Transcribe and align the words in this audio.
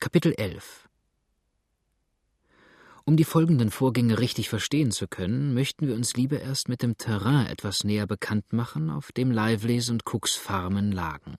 Kapitel 0.00 0.32
11 0.34 0.88
Um 3.04 3.16
die 3.16 3.24
folgenden 3.24 3.72
Vorgänge 3.72 4.20
richtig 4.20 4.48
verstehen 4.48 4.92
zu 4.92 5.08
können, 5.08 5.54
möchten 5.54 5.88
wir 5.88 5.96
uns 5.96 6.14
lieber 6.14 6.40
erst 6.40 6.68
mit 6.68 6.82
dem 6.82 6.96
Terrain 6.96 7.46
etwas 7.46 7.82
näher 7.82 8.06
bekannt 8.06 8.52
machen, 8.52 8.90
auf 8.90 9.10
dem 9.10 9.32
Liveleys 9.32 9.90
und 9.90 10.04
Cooks 10.06 10.36
Farmen 10.36 10.92
lagen. 10.92 11.34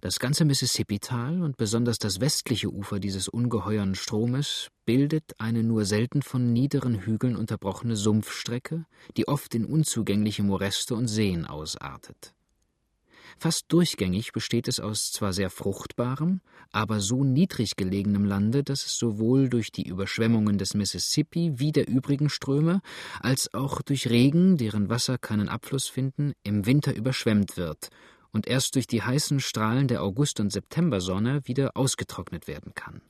Das 0.00 0.20
ganze 0.20 0.44
Mississippi-Tal 0.44 1.42
und 1.42 1.56
besonders 1.56 1.98
das 1.98 2.20
westliche 2.20 2.72
Ufer 2.72 3.00
dieses 3.00 3.26
ungeheuren 3.26 3.96
Stromes 3.96 4.68
bildet 4.84 5.32
eine 5.38 5.64
nur 5.64 5.86
selten 5.86 6.22
von 6.22 6.52
niederen 6.52 7.00
Hügeln 7.00 7.34
unterbrochene 7.34 7.96
Sumpfstrecke, 7.96 8.86
die 9.16 9.26
oft 9.26 9.56
in 9.56 9.64
unzugängliche 9.64 10.44
Moräste 10.44 10.94
und 10.94 11.08
Seen 11.08 11.46
ausartet. 11.46 12.35
Fast 13.38 13.66
durchgängig 13.68 14.32
besteht 14.32 14.68
es 14.68 14.80
aus 14.80 15.12
zwar 15.12 15.32
sehr 15.32 15.50
fruchtbarem, 15.50 16.40
aber 16.72 17.00
so 17.00 17.24
niedrig 17.24 17.76
gelegenem 17.76 18.24
Lande, 18.24 18.62
dass 18.64 18.86
es 18.86 18.98
sowohl 18.98 19.48
durch 19.48 19.72
die 19.72 19.86
Überschwemmungen 19.86 20.58
des 20.58 20.74
Mississippi 20.74 21.52
wie 21.56 21.72
der 21.72 21.88
übrigen 21.88 22.28
Ströme, 22.28 22.80
als 23.20 23.52
auch 23.54 23.82
durch 23.82 24.08
Regen, 24.08 24.56
deren 24.56 24.88
Wasser 24.88 25.18
keinen 25.18 25.48
Abfluss 25.48 25.88
finden, 25.88 26.32
im 26.42 26.66
Winter 26.66 26.94
überschwemmt 26.94 27.56
wird 27.56 27.90
und 28.32 28.46
erst 28.46 28.74
durch 28.74 28.86
die 28.86 29.02
heißen 29.02 29.40
Strahlen 29.40 29.88
der 29.88 30.02
August- 30.02 30.40
und 30.40 30.52
Septembersonne 30.52 31.40
wieder 31.44 31.70
ausgetrocknet 31.74 32.46
werden 32.46 32.74
kann. 32.74 33.00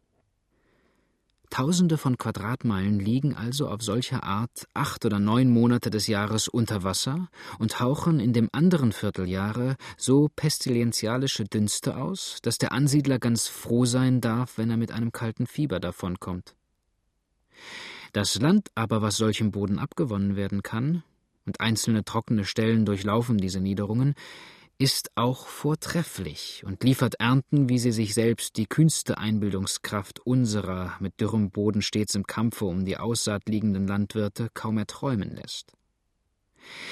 Tausende 1.50 1.96
von 1.96 2.18
Quadratmeilen 2.18 2.98
liegen 2.98 3.34
also 3.34 3.68
auf 3.68 3.82
solcher 3.82 4.24
Art 4.24 4.66
acht 4.74 5.04
oder 5.04 5.18
neun 5.18 5.48
Monate 5.50 5.90
des 5.90 6.06
Jahres 6.06 6.48
unter 6.48 6.82
Wasser 6.82 7.28
und 7.58 7.80
hauchen 7.80 8.20
in 8.20 8.32
dem 8.32 8.48
anderen 8.52 8.92
Vierteljahre 8.92 9.76
so 9.96 10.28
pestilenzialische 10.34 11.44
Dünste 11.44 11.96
aus, 11.96 12.38
dass 12.42 12.58
der 12.58 12.72
Ansiedler 12.72 13.18
ganz 13.18 13.48
froh 13.48 13.84
sein 13.84 14.20
darf, 14.20 14.58
wenn 14.58 14.70
er 14.70 14.76
mit 14.76 14.92
einem 14.92 15.12
kalten 15.12 15.46
Fieber 15.46 15.80
davonkommt. 15.80 16.54
Das 18.12 18.40
Land 18.40 18.70
aber, 18.74 19.02
was 19.02 19.16
solchem 19.16 19.50
Boden 19.50 19.78
abgewonnen 19.78 20.36
werden 20.36 20.62
kann, 20.62 21.02
und 21.46 21.60
einzelne 21.60 22.04
trockene 22.04 22.44
Stellen 22.44 22.84
durchlaufen 22.84 23.38
diese 23.38 23.60
Niederungen, 23.60 24.14
ist 24.78 25.10
auch 25.14 25.46
vortrefflich 25.46 26.62
und 26.66 26.84
liefert 26.84 27.14
Ernten, 27.14 27.68
wie 27.68 27.78
sie 27.78 27.92
sich 27.92 28.12
selbst 28.12 28.56
die 28.56 28.66
kühnste 28.66 29.16
Einbildungskraft 29.16 30.20
unserer 30.20 30.94
mit 31.00 31.20
dürrem 31.20 31.50
Boden 31.50 31.80
stets 31.80 32.14
im 32.14 32.26
Kampfe 32.26 32.66
um 32.66 32.84
die 32.84 32.98
Aussaat 32.98 33.48
liegenden 33.48 33.86
Landwirte 33.86 34.48
kaum 34.52 34.76
erträumen 34.76 35.34
lässt. 35.34 35.72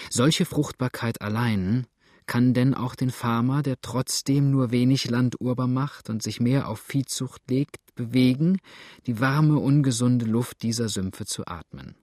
Solche 0.09 0.47
Fruchtbarkeit 0.47 1.21
allein 1.21 1.87
kann 2.27 2.55
denn 2.55 2.73
auch 2.73 2.95
den 2.95 3.11
Farmer, 3.11 3.63
der 3.63 3.81
trotzdem 3.83 4.51
nur 4.51 4.71
wenig 4.71 5.11
Land 5.11 5.41
urbar 5.41 5.67
macht 5.67 6.09
und 6.09 6.23
sich 6.23 6.41
mehr 6.41 6.69
auf 6.69 6.81
Viehzucht 6.81 7.43
legt, 7.51 7.77
bewegen, 7.95 8.61
die 9.07 9.21
warme, 9.21 9.59
ungesunde 9.59 10.25
Luft 10.25 10.63
dieser 10.63 10.89
Sümpfe 10.89 11.27
zu 11.27 11.47
atmen. 11.47 11.97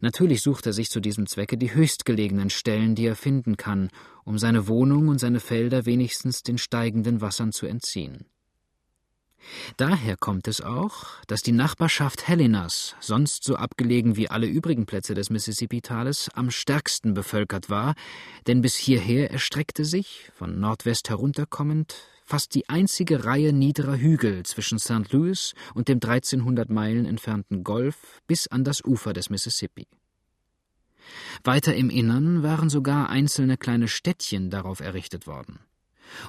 Natürlich 0.00 0.42
sucht 0.42 0.66
er 0.66 0.72
sich 0.72 0.88
zu 0.90 1.00
diesem 1.00 1.26
Zwecke 1.26 1.58
die 1.58 1.74
höchstgelegenen 1.74 2.50
Stellen, 2.50 2.94
die 2.94 3.06
er 3.06 3.16
finden 3.16 3.56
kann, 3.56 3.90
um 4.24 4.38
seine 4.38 4.68
Wohnung 4.68 5.08
und 5.08 5.18
seine 5.18 5.40
Felder 5.40 5.86
wenigstens 5.86 6.42
den 6.42 6.58
steigenden 6.58 7.20
Wassern 7.20 7.52
zu 7.52 7.66
entziehen. 7.66 8.26
Daher 9.76 10.16
kommt 10.16 10.48
es 10.48 10.60
auch, 10.60 11.06
dass 11.26 11.42
die 11.42 11.52
Nachbarschaft 11.52 12.28
Helenas, 12.28 12.96
sonst 13.00 13.44
so 13.44 13.56
abgelegen 13.56 14.16
wie 14.16 14.30
alle 14.30 14.46
übrigen 14.46 14.86
Plätze 14.86 15.14
des 15.14 15.30
Mississippi-Tales, 15.30 16.30
am 16.34 16.50
stärksten 16.50 17.14
bevölkert 17.14 17.70
war, 17.70 17.94
denn 18.46 18.62
bis 18.62 18.74
hierher 18.76 19.30
erstreckte 19.30 19.84
sich, 19.84 20.30
von 20.34 20.60
Nordwest 20.60 21.10
herunterkommend, 21.10 21.94
fast 22.24 22.54
die 22.54 22.68
einzige 22.68 23.24
Reihe 23.24 23.52
niederer 23.52 23.98
Hügel 23.98 24.44
zwischen 24.44 24.78
St. 24.78 25.12
Louis 25.12 25.52
und 25.74 25.88
dem 25.88 25.96
1300 25.96 26.70
Meilen 26.70 27.04
entfernten 27.04 27.64
Golf 27.64 28.22
bis 28.26 28.46
an 28.46 28.64
das 28.64 28.82
Ufer 28.82 29.12
des 29.12 29.28
Mississippi. 29.28 29.86
Weiter 31.42 31.74
im 31.74 31.90
Innern 31.90 32.42
waren 32.42 32.70
sogar 32.70 33.08
einzelne 33.08 33.56
kleine 33.56 33.88
Städtchen 33.88 34.50
darauf 34.50 34.80
errichtet 34.80 35.26
worden. 35.26 35.60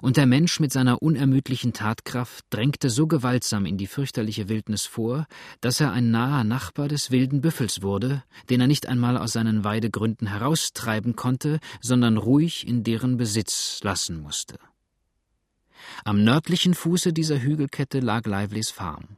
Und 0.02 0.18
der 0.18 0.26
Mensch 0.26 0.60
mit 0.60 0.72
seiner 0.72 1.02
unermüdlichen 1.02 1.74
Tatkraft 1.74 2.46
drängte 2.50 2.90
so 2.90 3.08
gewaltsam 3.08 3.66
in 3.66 3.78
die 3.78 3.88
fürchterliche 3.88 4.50
Wildnis 4.50 4.86
vor, 4.86 5.28
dass 5.62 5.80
er 5.80 5.92
ein 5.92 6.12
naher 6.12 6.44
Nachbar 6.44 6.88
des 6.88 7.12
wilden 7.12 7.42
Büffels 7.42 7.82
wurde, 7.82 8.24
den 8.50 8.62
er 8.62 8.68
nicht 8.68 8.88
einmal 8.88 9.18
aus 9.18 9.34
seinen 9.34 9.64
Weidegründen 9.64 10.28
heraustreiben 10.28 11.16
konnte, 11.16 11.60
sondern 11.82 12.18
ruhig 12.18 12.68
in 12.68 12.84
deren 12.84 13.18
Besitz 13.18 13.80
lassen 13.84 14.22
musste. 14.22 14.58
Am 16.04 16.24
nördlichen 16.24 16.74
Fuße 16.74 17.14
dieser 17.14 17.42
Hügelkette 17.42 18.00
lag 18.00 18.26
Lively's 18.26 18.72
Farm. 18.72 19.18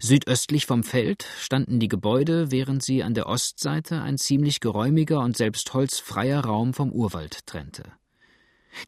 Südöstlich 0.00 0.66
vom 0.66 0.84
Feld 0.84 1.26
standen 1.38 1.80
die 1.80 1.88
Gebäude, 1.88 2.50
während 2.50 2.82
sie 2.82 3.02
an 3.02 3.14
der 3.14 3.26
Ostseite 3.26 4.02
ein 4.02 4.18
ziemlich 4.18 4.60
geräumiger 4.60 5.20
und 5.20 5.36
selbst 5.36 5.72
holzfreier 5.74 6.40
Raum 6.40 6.74
vom 6.74 6.92
Urwald 6.92 7.46
trennte. 7.46 7.84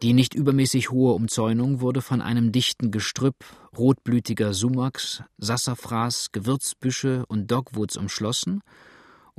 Die 0.02 0.12
nicht 0.12 0.34
übermäßig 0.34 0.90
hohe 0.90 1.14
Umzäunung 1.14 1.80
wurde 1.80 2.02
von 2.02 2.20
einem 2.20 2.52
dichten 2.52 2.90
Gestrüpp 2.90 3.44
rotblütiger 3.76 4.52
Sumachs, 4.52 5.22
Sassafras, 5.38 6.32
Gewürzbüsche 6.32 7.24
und 7.26 7.50
Dogwoods 7.50 7.96
umschlossen, 7.96 8.62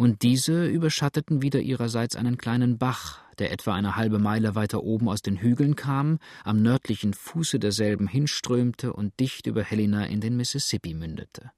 und 0.01 0.23
diese 0.23 0.65
überschatteten 0.65 1.43
wieder 1.43 1.59
ihrerseits 1.59 2.15
einen 2.15 2.39
kleinen 2.39 2.79
Bach, 2.79 3.19
der 3.37 3.51
etwa 3.51 3.75
eine 3.75 3.97
halbe 3.97 4.17
Meile 4.17 4.55
weiter 4.55 4.81
oben 4.81 5.07
aus 5.07 5.21
den 5.21 5.37
Hügeln 5.37 5.75
kam, 5.75 6.17
am 6.43 6.63
nördlichen 6.63 7.13
Fuße 7.13 7.59
derselben 7.59 8.07
hinströmte 8.07 8.93
und 8.93 9.19
dicht 9.19 9.45
über 9.45 9.61
Helena 9.61 10.07
in 10.07 10.19
den 10.19 10.37
Mississippi 10.37 10.95
mündete. 10.95 11.51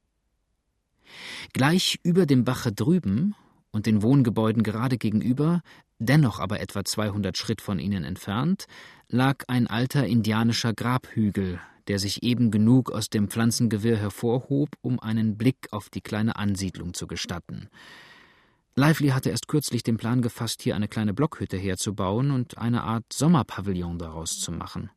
Gleich 1.54 2.02
über 2.04 2.26
dem 2.26 2.44
Bache 2.44 2.74
drüben 2.74 3.34
und 3.72 3.86
den 3.86 4.02
Wohngebäuden 4.02 4.62
gerade 4.62 4.98
gegenüber, 4.98 5.62
dennoch 6.00 6.42
aber 6.42 6.60
etwa 6.60 6.84
200 6.84 7.38
Schritt 7.38 7.62
von 7.62 7.80
ihnen 7.80 8.04
entfernt, 8.04 8.66
lag 9.08 9.46
ein 9.48 9.68
alter 9.68 10.06
indianischer 10.06 10.74
Grabhügel, 10.74 11.62
der 11.88 11.98
sich 11.98 12.24
eben 12.24 12.52
genug 12.52 12.92
aus 12.92 13.10
dem 13.10 13.30
Pflanzengewirr 13.30 13.96
hervorhob, 13.96 14.72
um 14.82 15.00
einen 15.00 15.38
Blick 15.38 15.70
auf 15.72 15.90
die 15.90 16.02
kleine 16.02 16.36
Ansiedlung 16.36 16.94
zu 16.94 17.08
gestatten. 17.08 17.70
Lively 18.76 19.10
hatte 19.10 19.30
erst 19.30 19.48
kürzlich 19.48 19.84
den 19.84 19.98
Plan 19.98 20.22
gefasst, 20.22 20.64
hier 20.64 20.76
eine 20.76 20.88
kleine 20.88 21.14
Blockhütte 21.14 21.58
herzubauen 21.58 22.32
und 22.32 22.58
eine 22.58 22.84
Art 22.84 23.06
Sommerpavillon 23.14 24.00
daraus 24.00 24.40
zu 24.40 24.52
machen. 24.52 24.90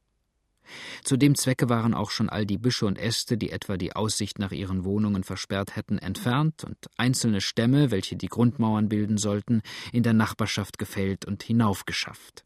Zu 1.04 1.16
dem 1.16 1.34
Zwecke 1.34 1.68
waren 1.68 1.94
auch 1.94 2.10
schon 2.10 2.28
all 2.28 2.46
die 2.46 2.58
Büsche 2.58 2.86
und 2.86 2.98
Äste, 2.98 3.36
die 3.36 3.50
etwa 3.50 3.76
die 3.76 3.94
Aussicht 3.94 4.38
nach 4.38 4.50
ihren 4.50 4.84
Wohnungen 4.84 5.24
versperrt 5.24 5.76
hätten, 5.76 5.98
entfernt 5.98 6.64
und 6.64 6.76
einzelne 6.96 7.40
Stämme, 7.40 7.90
welche 7.90 8.16
die 8.16 8.28
Grundmauern 8.28 8.88
bilden 8.88 9.18
sollten, 9.18 9.62
in 9.92 10.02
der 10.02 10.14
Nachbarschaft 10.14 10.78
gefällt 10.78 11.24
und 11.24 11.42
hinaufgeschafft. 11.42 12.44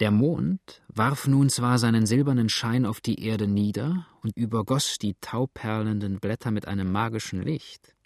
Der 0.00 0.12
Mond 0.12 0.80
warf 0.86 1.26
nun 1.26 1.50
zwar 1.50 1.78
seinen 1.78 2.06
silbernen 2.06 2.48
Schein 2.48 2.86
auf 2.86 3.00
die 3.00 3.24
Erde 3.24 3.48
nieder 3.48 4.06
und 4.22 4.36
übergoss 4.36 4.98
die 4.98 5.16
tauperlenden 5.20 6.20
Blätter 6.20 6.52
mit 6.52 6.68
einem 6.68 6.92
magischen 6.92 7.42
Licht, 7.42 7.96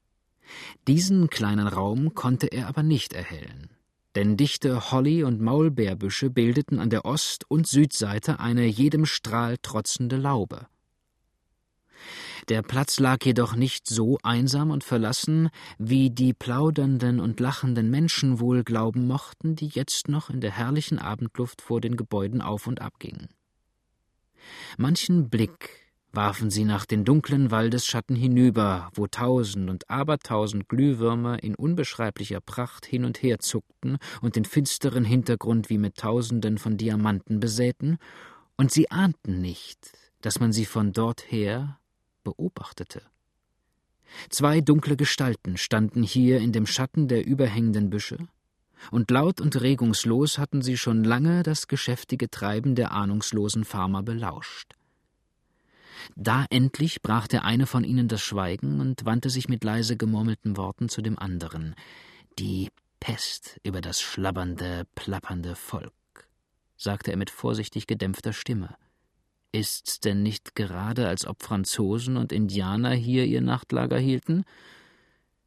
diesen 0.87 1.31
kleinen 1.31 1.69
Raum 1.69 2.15
konnte 2.15 2.47
er 2.47 2.69
aber 2.69 2.83
nicht 2.83 3.13
erhellen, 3.13 3.71
denn 4.15 4.37
dichte 4.37 4.91
Holly- 4.91 5.25
und 5.25 5.41
Maulbeerbüsche 5.41 6.31
bildeten 6.31 6.79
an 6.79 6.91
der 6.91 7.05
Ost- 7.05 7.45
und 7.49 7.67
Südseite 7.67 8.41
eine 8.41 8.67
jedem 8.67 9.07
Strahl 9.07 9.57
trotzende 9.59 10.17
Laube. 10.17 10.67
Der 12.49 12.63
Platz 12.63 12.99
lag 12.99 13.25
jedoch 13.25 13.55
nicht 13.55 13.87
so 13.87 14.19
einsam 14.23 14.71
und 14.71 14.83
verlassen, 14.83 15.51
wie 15.79 16.11
die 16.11 16.35
plaudernden 16.35 17.21
und 17.21 17.39
lachenden 17.39 17.91
Menschen 17.91 18.41
wohl 18.41 18.65
glauben 18.65 19.07
mochten, 19.07 19.55
die 19.55 19.69
jetzt 19.69 20.09
noch 20.09 20.29
in 20.29 20.41
der 20.41 20.51
herrlichen 20.51 20.99
Abendluft 20.99 21.63
vor 21.63 21.81
den 21.81 21.97
Gebäuden 21.97 22.41
auf 22.41 22.67
und 22.67 22.81
ab 22.81 22.99
gingen. 22.99 23.29
Manchen 24.77 25.31
Blick 25.31 25.82
warfen 26.13 26.51
sie 26.51 26.65
nach 26.65 26.85
den 26.85 27.05
dunklen 27.05 27.51
Waldesschatten 27.51 28.15
hinüber, 28.15 28.91
wo 28.95 29.07
tausend 29.07 29.71
und 29.71 29.89
abertausend 29.89 30.69
Glühwürmer 30.69 31.43
in 31.43 31.55
unbeschreiblicher 31.55 32.41
Pracht 32.41 32.85
hin 32.85 33.05
und 33.05 33.23
her 33.23 33.39
zuckten 33.39 33.97
und 34.21 34.37
den 34.37 34.45
finsteren 34.45 35.05
Hintergrund 35.05 35.71
wie 35.71 35.79
mit 35.79 35.97
Tausenden 35.97 36.59
von 36.59 36.77
Diamanten 36.77 37.41
besäten, 37.41 37.99
und 38.57 38.71
sie 38.71 38.91
ahnten 38.91 39.41
nicht, 39.41 39.93
dass 40.21 40.39
man 40.39 40.53
sie 40.53 40.67
von 40.67 40.93
dorther 40.93 41.79
beobachtete. 42.23 43.03
Zwei 44.29 44.61
dunkle 44.61 44.97
Gestalten 44.97 45.57
standen 45.57 46.03
hier 46.03 46.39
in 46.39 46.53
dem 46.53 46.67
Schatten 46.67 47.09
der 47.09 47.25
überhängenden 47.25 47.89
Büsche, 47.89 48.19
und 48.91 49.11
laut 49.11 49.41
und 49.41 49.61
regungslos 49.61 50.39
hatten 50.39 50.61
sie 50.61 50.77
schon 50.77 51.05
lange 51.05 51.43
das 51.43 51.69
geschäftige 51.69 52.29
Treiben 52.29 52.75
der 52.75 52.93
ahnungslosen 52.93 53.65
Farmer 53.65 54.03
belauscht. 54.03 54.75
Da 56.17 56.47
endlich 56.51 57.03
brach 57.03 57.27
der 57.27 57.45
eine 57.45 57.67
von 57.67 57.85
ihnen 57.85 58.09
das 58.09 58.23
Schweigen 58.23 58.81
und 58.81 59.05
wandte 59.05 59.31
sich 59.31 59.49
mit 59.49 59.65
leise 59.65 59.97
gemurmelten 59.97 60.57
Worten 60.57 60.89
zu 60.89 61.03
dem 61.03 61.19
anderen. 61.19 61.75
Die 62.39 62.71
Pest 63.01 63.61
über 63.63 63.81
das 63.81 64.01
schlabbernde, 64.01 64.87
plappernde 64.95 65.55
Volk, 65.57 65.93
sagte 66.77 67.11
er 67.11 67.17
mit 67.17 67.31
vorsichtig 67.31 67.87
gedämpfter 67.87 68.33
Stimme. 68.33 68.77
Ist's 69.51 70.01
denn 70.01 70.23
nicht 70.23 70.55
gerade, 70.55 71.09
als 71.09 71.27
ob 71.27 71.43
Franzosen 71.43 72.17
und 72.17 72.33
Indianer 72.33 72.93
hier 72.93 73.27
ihr 73.27 73.43
Nachtlager 73.43 73.99
hielten? 73.99 74.45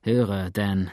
Höre, 0.01 0.51
Dan, 0.51 0.91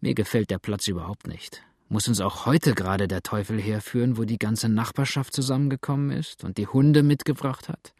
mir 0.00 0.14
gefällt 0.14 0.50
der 0.50 0.58
Platz 0.58 0.86
überhaupt 0.88 1.26
nicht. 1.26 1.62
Muss 1.88 2.08
uns 2.08 2.20
auch 2.20 2.44
heute 2.44 2.74
gerade 2.74 3.08
der 3.08 3.22
Teufel 3.22 3.60
herführen, 3.60 4.18
wo 4.18 4.24
die 4.24 4.38
ganze 4.38 4.68
Nachbarschaft 4.68 5.32
zusammengekommen 5.32 6.10
ist 6.10 6.44
und 6.44 6.58
die 6.58 6.66
Hunde 6.66 7.02
mitgebracht 7.02 7.68
hat? 7.68 7.94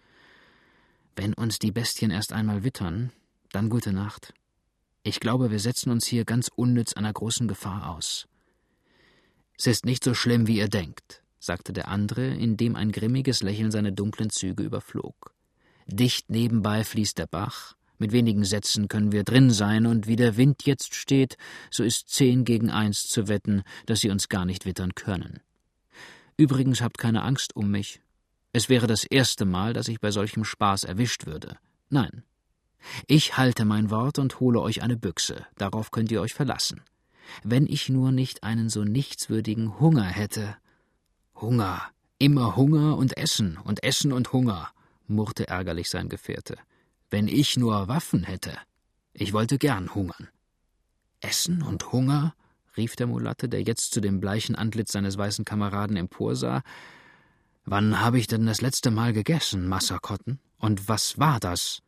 Wenn 1.17 1.35
uns 1.35 1.59
die 1.59 1.73
Bestien 1.73 2.11
erst 2.11 2.33
einmal 2.33 2.65
wittern, 2.65 3.13
dann 3.53 3.71
gute 3.71 3.93
Nacht. 3.93 4.35
Ich 5.03 5.21
glaube, 5.21 5.51
wir 5.51 5.61
setzen 5.61 5.91
uns 5.91 6.07
hier 6.07 6.25
ganz 6.25 6.51
unnütz 6.55 6.95
einer 6.95 7.13
großen 7.13 7.47
Gefahr 7.47 7.91
aus. 7.91 8.27
Es 9.57 9.67
ist 9.67 9.85
nicht 9.85 10.03
so 10.03 10.15
schlimm, 10.15 10.47
wie 10.47 10.59
ihr 10.59 10.69
denkt 10.69 11.25
sagte 11.45 11.73
der 11.73 11.89
andere, 11.89 12.27
indem 12.27 12.75
ein 12.75 12.91
grimmiges 12.91 13.43
Lächeln 13.43 13.71
seine 13.71 13.93
dunklen 13.93 14.31
Züge 14.31 14.63
überflog. 14.63 15.35
Dicht 15.87 16.31
nebenbei 16.31 16.83
fließt 16.85 17.19
der 17.19 17.27
Bach, 17.27 17.75
mit 17.99 18.13
wenigen 18.13 18.45
Sätzen 18.45 18.89
können 18.89 19.13
wir 19.13 19.23
drin 19.23 19.51
sein, 19.51 19.87
und 19.87 20.07
wie 20.07 20.17
der 20.17 20.37
Wind 20.37 20.65
jetzt 20.65 20.95
steht, 20.95 21.37
so 21.71 21.85
ist 21.85 22.09
zehn 22.09 22.45
gegen 22.45 22.71
eins 22.71 23.07
zu 23.07 23.29
wetten, 23.29 23.63
dass 23.87 24.01
sie 24.01 24.11
uns 24.11 24.29
gar 24.29 24.45
nicht 24.45 24.65
wittern 24.65 24.95
können. 24.95 25.41
Übrigens 26.37 26.81
habt 26.81 26.99
keine 26.99 27.23
Angst 27.23 27.55
um 27.55 27.71
mich. 27.71 28.01
Es 28.55 28.69
wäre 28.69 28.87
das 28.87 29.03
erste 29.03 29.47
Mal, 29.47 29.73
dass 29.73 29.89
ich 29.89 30.01
bei 30.01 30.13
solchem 30.13 30.45
Spaß 30.45 30.85
erwischt 30.85 31.27
würde. 31.27 31.59
Nein. 31.91 32.23
Ich 33.09 33.37
halte 33.37 33.65
mein 33.65 33.91
Wort 33.91 34.21
und 34.21 34.39
hole 34.39 34.61
euch 34.61 34.81
eine 34.81 34.97
Büchse, 34.97 35.45
darauf 35.59 35.91
könnt 35.91 36.13
ihr 36.13 36.21
euch 36.21 36.35
verlassen. 36.35 36.81
Wenn 37.43 37.67
ich 37.67 37.89
nur 37.89 38.13
nicht 38.13 38.45
einen 38.45 38.69
so 38.69 38.85
nichtswürdigen 38.85 39.81
Hunger 39.81 40.05
hätte, 40.05 40.57
Hunger, 41.35 41.83
immer 42.19 42.55
Hunger 42.55 42.97
und 42.97 43.17
Essen 43.17 43.57
und 43.57 43.83
Essen 43.83 44.13
und 44.13 44.33
Hunger, 44.33 44.71
murrte 45.09 45.49
ärgerlich 45.49 45.91
sein 45.91 46.09
Gefährte. 46.09 46.57
Wenn 47.11 47.27
ich 47.27 47.57
nur 47.57 47.89
Waffen 47.89 48.23
hätte. 48.23 48.57
Ich 49.15 49.33
wollte 49.33 49.59
gern 49.59 49.93
hungern. 49.97 50.29
Essen 51.21 51.61
und 51.63 51.91
Hunger? 51.91 52.37
rief 52.77 52.95
der 52.95 53.09
Mulatte, 53.09 53.49
der 53.49 53.63
jetzt 53.63 53.93
zu 53.93 54.01
dem 54.01 54.21
bleichen 54.21 54.55
Antlitz 54.55 54.93
seines 54.93 55.19
weißen 55.19 55.45
Kameraden 55.45 55.97
emporsah. 55.97 56.63
Wann 57.65 58.01
habe 58.01 58.19
ich 58.19 58.27
denn 58.27 58.45
das 58.47 58.61
letzte 58.61 58.91
Mal 58.91 59.13
gegessen, 59.13 59.67
Massakotten? 59.69 60.39
Und 60.59 60.89
was 60.89 61.19
war 61.19 61.41
das? 61.41 61.81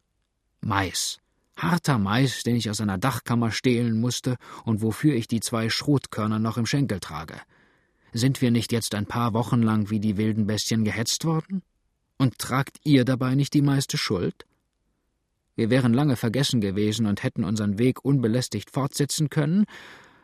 Mais. 0.60 1.18
Harter 1.56 1.98
Mais, 1.98 2.42
den 2.42 2.56
ich 2.56 2.70
aus 2.70 2.80
einer 2.80 2.98
Dachkammer 2.98 3.50
stehlen 3.50 4.00
musste 4.00 4.36
und 4.64 4.82
wofür 4.82 5.14
ich 5.14 5.28
die 5.28 5.40
zwei 5.40 5.68
Schrotkörner 5.68 6.38
noch 6.38 6.56
im 6.56 6.66
Schenkel 6.66 7.00
trage. 7.00 7.40
Sind 8.12 8.40
wir 8.40 8.50
nicht 8.50 8.72
jetzt 8.72 8.94
ein 8.94 9.06
paar 9.06 9.34
Wochen 9.34 9.62
lang 9.62 9.90
wie 9.90 10.00
die 10.00 10.16
wilden 10.16 10.46
Bestien 10.46 10.84
gehetzt 10.84 11.24
worden? 11.24 11.62
Und 12.18 12.38
tragt 12.38 12.78
ihr 12.84 13.04
dabei 13.04 13.34
nicht 13.34 13.52
die 13.52 13.62
meiste 13.62 13.98
Schuld? 13.98 14.46
Wir 15.54 15.68
wären 15.70 15.92
lange 15.92 16.16
vergessen 16.16 16.60
gewesen 16.60 17.06
und 17.06 17.22
hätten 17.22 17.44
unseren 17.44 17.78
Weg 17.78 18.04
unbelästigt 18.04 18.70
fortsetzen 18.70 19.28
können, 19.28 19.66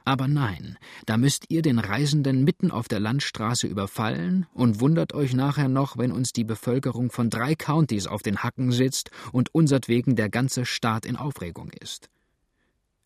aber 0.04 0.28
nein, 0.28 0.78
da 1.06 1.16
müsst 1.16 1.46
ihr 1.48 1.62
den 1.62 1.78
Reisenden 1.78 2.44
mitten 2.44 2.70
auf 2.70 2.88
der 2.88 3.00
Landstraße 3.00 3.66
überfallen 3.66 4.46
und 4.52 4.80
wundert 4.80 5.14
euch 5.14 5.34
nachher 5.34 5.68
noch, 5.68 5.96
wenn 5.96 6.12
uns 6.12 6.32
die 6.32 6.44
Bevölkerung 6.44 7.10
von 7.10 7.30
drei 7.30 7.54
Countys 7.54 8.06
auf 8.06 8.22
den 8.22 8.42
Hacken 8.42 8.72
sitzt 8.72 9.10
und 9.32 9.54
unsertwegen 9.54 10.16
der 10.16 10.28
ganze 10.28 10.66
Staat 10.66 11.06
in 11.06 11.16
Aufregung 11.16 11.70
ist. 11.80 12.10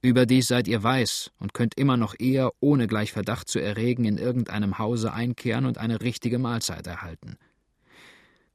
Überdies 0.03 0.47
seid 0.47 0.69
ihr 0.69 0.83
weiß 0.83 1.33
und 1.41 1.53
könnt 1.53 1.77
immer 1.77 1.97
noch 1.97 2.15
eher, 2.19 2.53
ohne 2.61 2.87
gleich 2.87 3.13
Verdacht 3.13 3.49
zu 3.49 3.59
erregen, 3.59 4.05
in 4.05 4.19
irgendeinem 4.19 4.79
Hause 4.79 5.13
einkehren 5.13 5.67
und 5.67 5.79
eine 5.79 6.01
richtige 6.01 6.39
Mahlzeit 6.39 6.87
erhalten. 6.87 7.37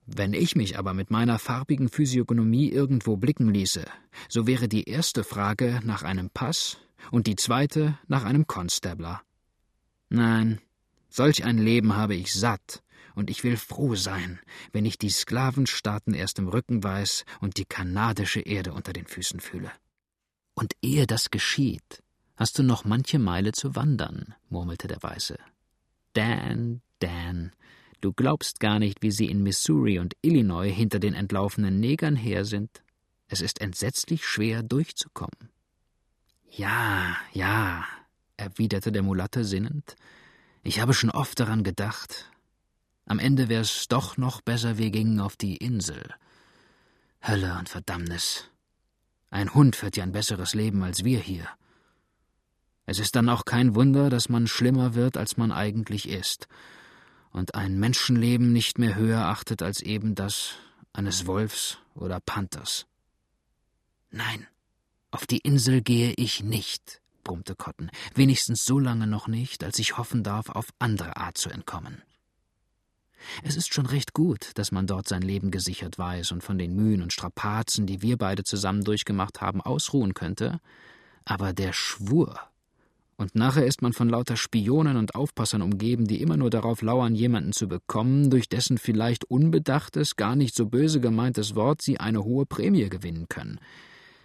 Wenn 0.05 0.33
ich 0.33 0.55
mich 0.55 0.77
aber 0.77 0.93
mit 0.93 1.11
meiner 1.11 1.39
farbigen 1.39 1.89
Physiognomie 1.89 2.69
irgendwo 2.69 3.17
blicken 3.17 3.53
ließe, 3.53 3.85
so 4.29 4.47
wäre 4.47 4.67
die 4.67 4.89
erste 4.89 5.23
Frage 5.23 5.79
nach 5.83 6.03
einem 6.03 6.29
Pass 6.29 6.77
und 7.09 7.27
die 7.27 7.36
zweite 7.36 7.98
nach 8.07 8.24
einem 8.24 8.48
Constabler. 8.48 9.21
Nein, 10.09 10.59
solch 11.09 11.44
ein 11.44 11.57
Leben 11.57 11.95
habe 11.95 12.15
ich 12.15 12.33
satt, 12.33 12.83
und 13.15 13.30
ich 13.30 13.44
will 13.44 13.57
froh 13.57 13.95
sein, 13.95 14.39
wenn 14.71 14.86
ich 14.86 14.98
die 14.98 15.09
Sklavenstaaten 15.09 16.13
erst 16.13 16.39
im 16.39 16.48
Rücken 16.48 16.83
weiß 16.83 17.25
und 17.39 17.57
die 17.57 17.65
kanadische 17.65 18.42
Erde 18.42 18.74
unter 18.74 18.94
den 18.94 19.06
Füßen 19.06 19.39
fühle. 19.39 19.71
Und 20.53 20.74
ehe 20.81 21.07
das 21.07 21.31
geschieht, 21.31 22.03
hast 22.36 22.57
du 22.57 22.63
noch 22.63 22.86
manche 22.86 23.19
Meile 23.19 23.51
zu 23.51 23.75
wandern, 23.75 24.33
murmelte 24.50 24.88
der 24.88 25.01
Weiße. 25.01 25.38
Dan, 26.13 26.81
Dan, 27.00 27.51
du 28.01 28.13
glaubst 28.13 28.59
gar 28.59 28.80
nicht, 28.80 29.01
wie 29.01 29.12
sie 29.12 29.27
in 29.27 29.44
Missouri 29.44 30.00
und 30.00 30.15
Illinois 30.21 30.71
hinter 30.71 31.00
den 31.00 31.13
entlaufenen 31.13 31.80
Negern 31.80 32.15
her 32.15 32.45
sind. 32.45 32.83
Es 33.27 33.42
ist 33.42 33.62
entsetzlich 33.62 34.25
schwer 34.25 34.62
durchzukommen. 34.63 35.50
Ja, 36.53 37.15
ja, 37.31 37.86
erwiderte 38.36 38.92
der 38.92 39.03
Mulatte 39.03 39.45
sinnend. 39.45 39.95
Ich 40.63 40.81
habe 40.81 40.94
schon 40.94 41.09
oft 41.09 41.39
daran 41.39 41.63
gedacht. 41.63 42.30
Am 43.06 43.19
Ende 43.19 43.48
wär's 43.48 43.88
doch 43.88 44.18
noch 44.18 44.42
besser, 44.42 44.77
wir 44.77 44.92
gingen 44.92 45.21
auf 45.21 45.38
die 45.38 45.56
Insel. 45.56 46.13
Hölle 47.25 47.57
und 47.57 47.69
Verdammnis. 47.69 48.50
Ein 49.30 49.53
Hund 49.53 49.77
führt 49.77 49.95
ja 49.95 50.03
ein 50.03 50.12
besseres 50.12 50.53
Leben 50.53 50.83
als 50.83 51.06
wir 51.06 51.19
hier. 51.19 51.48
Es 52.86 53.00
ist 53.00 53.15
dann 53.15 53.30
auch 53.30 53.45
kein 53.45 53.74
Wunder, 53.74 54.09
dass 54.09 54.27
man 54.27 54.45
schlimmer 54.45 54.94
wird, 54.94 55.15
als 55.15 55.38
man 55.38 55.53
eigentlich 55.53 56.09
ist, 56.09 56.50
und 57.31 57.56
ein 57.56 57.80
Menschenleben 57.80 58.51
nicht 58.51 58.77
mehr 58.77 58.95
höher 58.95 59.21
achtet 59.21 59.62
als 59.62 59.81
eben 59.81 60.15
das 60.15 60.56
eines 60.92 61.25
Wolfs 61.27 61.77
oder 61.95 62.19
Panthers. 62.19 62.88
Nein, 64.09 64.48
auf 65.11 65.27
die 65.27 65.39
Insel 65.39 65.81
gehe 65.81 66.13
ich 66.13 66.43
nicht, 66.43 67.01
brummte 67.23 67.55
Cotton, 67.55 67.91
wenigstens 68.15 68.65
so 68.65 68.79
lange 68.79 69.07
noch 69.07 69.27
nicht, 69.27 69.63
als 69.63 69.77
ich 69.79 69.97
hoffen 69.97 70.23
darf, 70.23 70.49
auf 70.49 70.69
andere 70.79 71.17
Art 71.17 71.37
zu 71.37 71.49
entkommen. 71.49 72.01
Es 73.43 73.55
ist 73.55 73.73
schon 73.73 73.85
recht 73.85 74.13
gut, 74.13 74.51
dass 74.55 74.71
man 74.71 74.87
dort 74.87 75.07
sein 75.07 75.21
Leben 75.21 75.51
gesichert 75.51 75.97
weiß 75.99 76.31
und 76.31 76.43
von 76.43 76.57
den 76.57 76.75
Mühen 76.75 77.01
und 77.01 77.13
Strapazen, 77.13 77.85
die 77.85 78.01
wir 78.01 78.17
beide 78.17 78.43
zusammen 78.43 78.83
durchgemacht 78.83 79.41
haben, 79.41 79.61
ausruhen 79.61 80.13
könnte, 80.13 80.59
aber 81.25 81.53
der 81.53 81.73
Schwur. 81.73 82.39
Und 83.17 83.35
nachher 83.35 83.67
ist 83.67 83.83
man 83.83 83.93
von 83.93 84.09
lauter 84.09 84.35
Spionen 84.35 84.97
und 84.97 85.13
Aufpassern 85.13 85.61
umgeben, 85.61 86.07
die 86.07 86.21
immer 86.21 86.37
nur 86.37 86.49
darauf 86.49 86.81
lauern, 86.81 87.13
jemanden 87.13 87.53
zu 87.53 87.67
bekommen, 87.67 88.31
durch 88.31 88.49
dessen 88.49 88.79
vielleicht 88.79 89.25
unbedachtes, 89.25 90.15
gar 90.15 90.35
nicht 90.35 90.55
so 90.55 90.65
böse 90.65 90.99
gemeintes 90.99 91.53
Wort 91.53 91.83
sie 91.83 91.99
eine 91.99 92.23
hohe 92.23 92.47
Prämie 92.47 92.89
gewinnen 92.89 93.27
können. 93.29 93.59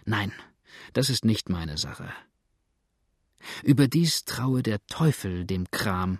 Nein, 0.05 0.31
das 0.93 1.09
ist 1.09 1.25
nicht 1.25 1.49
meine 1.49 1.77
Sache. 1.77 2.09
Überdies 3.63 4.25
traue 4.25 4.63
der 4.63 4.85
Teufel 4.87 5.45
dem 5.45 5.69
Kram, 5.71 6.19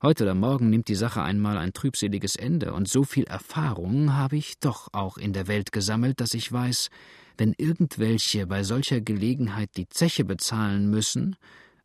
Heute 0.00 0.22
oder 0.22 0.34
morgen 0.36 0.70
nimmt 0.70 0.86
die 0.86 0.94
Sache 0.94 1.22
einmal 1.22 1.58
ein 1.58 1.72
trübseliges 1.72 2.36
Ende, 2.36 2.72
und 2.72 2.88
so 2.88 3.02
viel 3.02 3.24
Erfahrung 3.24 4.14
habe 4.14 4.36
ich 4.36 4.60
doch 4.60 4.86
auch 4.92 5.18
in 5.18 5.32
der 5.32 5.48
Welt 5.48 5.72
gesammelt, 5.72 6.20
dass 6.20 6.34
ich 6.34 6.52
weiß, 6.52 6.88
wenn 7.36 7.52
irgendwelche 7.58 8.46
bei 8.46 8.62
solcher 8.62 9.00
Gelegenheit 9.00 9.70
die 9.76 9.88
Zeche 9.88 10.24
bezahlen 10.24 10.88
müssen, 10.88 11.34